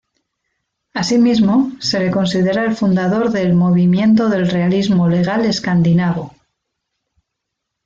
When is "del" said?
3.29-3.53, 4.29-4.49